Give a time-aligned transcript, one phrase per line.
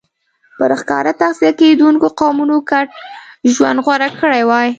[0.57, 2.85] پر ښکار تغذیه کېدونکو قومونو ګډ
[3.53, 4.69] ژوند غوره کړی وای.